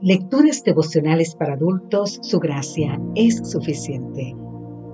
[0.00, 4.32] Lecturas devocionales para adultos, su gracia es suficiente.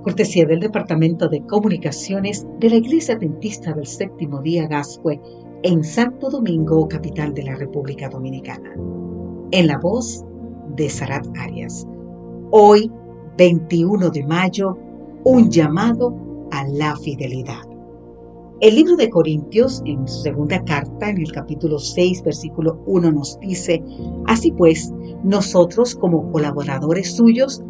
[0.02, 5.20] Cortesía del Departamento de Comunicaciones de la Iglesia Adventista del Séptimo Día Gascue
[5.62, 8.72] en Santo Domingo, capital de la República Dominicana.
[9.50, 10.24] En la voz
[10.74, 11.86] de Sarat Arias.
[12.50, 12.90] Hoy,
[13.36, 14.78] 21 de mayo,
[15.24, 16.16] un llamado
[16.50, 17.73] a la fidelidad.
[18.60, 23.38] El libro de Corintios, en su segunda carta, en el capítulo 6, versículo 1, nos
[23.40, 23.82] dice,
[24.26, 24.92] Así pues,
[25.24, 27.60] nosotros como colaboradores suyos,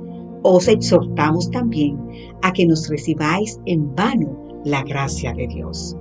[0.43, 1.98] os exhortamos también
[2.43, 5.97] a que nos recibáis en vano la gracia de Dios.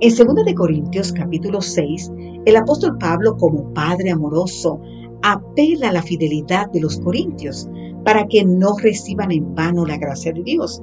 [0.00, 2.10] En 2 de Corintios capítulo 6,
[2.46, 4.80] el apóstol Pablo como padre amoroso
[5.22, 7.68] apela a la fidelidad de los corintios
[8.04, 10.82] para que no reciban en vano la gracia de Dios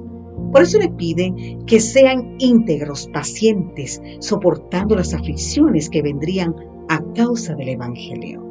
[0.52, 6.54] por eso le pide que sean íntegros, pacientes, soportando las aflicciones que vendrían
[6.88, 8.42] a causa del Evangelio.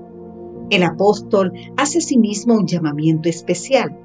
[0.72, 3.96] El apóstol hace asimismo un llamamiento especial,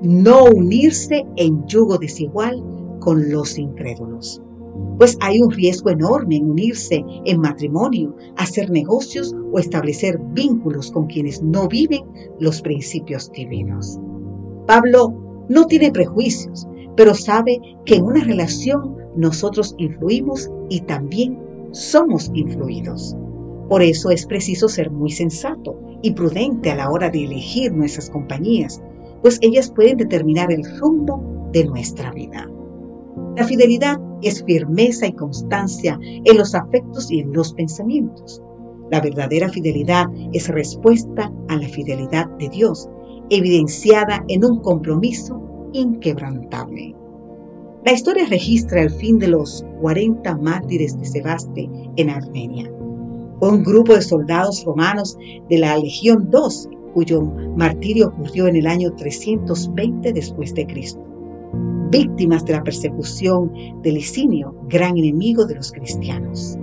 [0.00, 2.62] no unirse en yugo desigual
[3.00, 4.40] con los incrédulos.
[4.98, 11.06] Pues hay un riesgo enorme en unirse en matrimonio, hacer negocios o establecer vínculos con
[11.06, 12.02] quienes no viven
[12.40, 13.98] los principios divinos.
[14.66, 15.14] Pablo
[15.48, 16.66] no tiene prejuicios,
[16.96, 21.38] pero sabe que en una relación nosotros influimos y también
[21.72, 23.16] somos influidos.
[23.68, 28.10] Por eso es preciso ser muy sensato y prudente a la hora de elegir nuestras
[28.10, 28.82] compañías,
[29.22, 32.50] pues ellas pueden determinar el rumbo de nuestra vida.
[33.36, 38.42] La fidelidad es firmeza y constancia en los afectos y en los pensamientos.
[38.90, 42.88] La verdadera fidelidad es respuesta a la fidelidad de Dios,
[43.30, 45.40] evidenciada en un compromiso
[45.74, 46.94] inquebrantable.
[47.84, 52.70] La historia registra el fin de los 40 mártires de Sebaste en Armenia.
[53.40, 55.18] Un grupo de soldados romanos
[55.50, 57.22] de la Legión II cuyo
[57.56, 61.02] martirio ocurrió en el año 320 después de Cristo.
[61.90, 66.56] Víctimas de la persecución de Licinio, gran enemigo de los cristianos.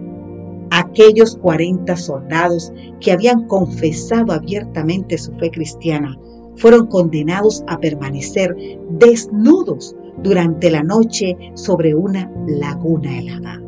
[0.72, 6.18] Aquellos 40 soldados que habían confesado abiertamente su fe cristiana
[6.58, 8.56] fueron condenados a permanecer
[8.90, 13.62] desnudos durante la noche sobre una laguna helada.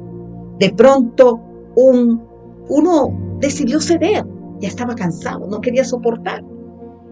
[0.60, 1.40] De pronto,
[1.76, 2.22] un,
[2.70, 4.26] uno decidió ceder,
[4.60, 6.44] ya estaba cansado, no quería soportar.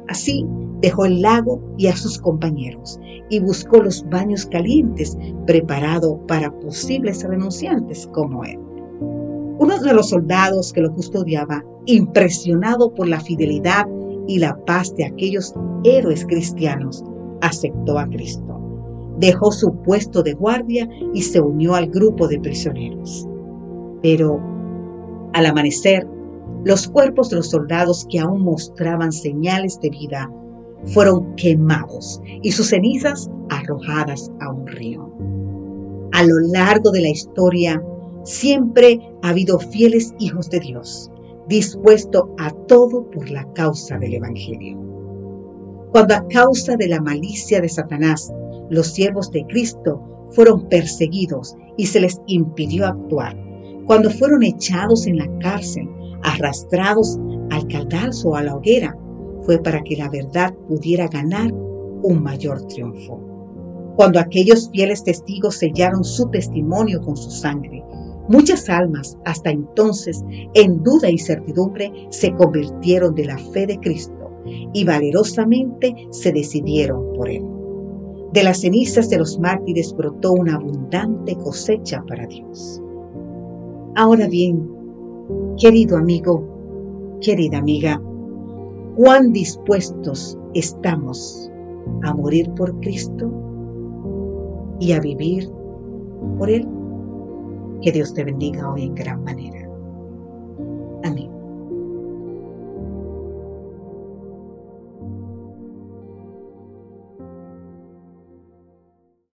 [0.07, 0.45] Así
[0.81, 2.99] dejó el lago y a sus compañeros
[3.29, 8.59] y buscó los baños calientes preparados para posibles renunciantes como él.
[9.59, 13.85] Uno de los soldados que lo custodiaba, impresionado por la fidelidad
[14.27, 17.03] y la paz de aquellos héroes cristianos,
[17.41, 18.59] aceptó a Cristo.
[19.19, 23.27] Dejó su puesto de guardia y se unió al grupo de prisioneros.
[24.01, 24.39] Pero
[25.33, 26.07] al amanecer,
[26.63, 30.31] los cuerpos de los soldados que aún mostraban señales de vida
[30.85, 35.11] fueron quemados y sus cenizas arrojadas a un río.
[36.13, 37.81] A lo largo de la historia,
[38.23, 41.11] siempre ha habido fieles hijos de Dios
[41.47, 44.77] dispuesto a todo por la causa del Evangelio.
[45.91, 48.31] Cuando a causa de la malicia de Satanás,
[48.69, 53.35] los siervos de Cristo fueron perseguidos y se les impidió actuar,
[53.85, 55.89] cuando fueron echados en la cárcel,
[56.23, 57.19] arrastrados
[57.49, 58.97] al caldazo o a la hoguera,
[59.41, 63.19] fue para que la verdad pudiera ganar un mayor triunfo.
[63.95, 67.83] Cuando aquellos fieles testigos sellaron su testimonio con su sangre,
[68.31, 74.31] Muchas almas hasta entonces en duda y certidumbre se convirtieron de la fe de Cristo
[74.73, 77.43] y valerosamente se decidieron por Él.
[78.31, 82.81] De las cenizas de los mártires brotó una abundante cosecha para Dios.
[83.97, 84.65] Ahora bien,
[85.57, 86.41] querido amigo,
[87.19, 88.01] querida amiga,
[88.95, 91.51] ¿cuán dispuestos estamos
[92.03, 93.29] a morir por Cristo
[94.79, 95.49] y a vivir
[96.37, 96.65] por Él?
[97.81, 99.60] Que Dios te bendiga hoy en gran manera.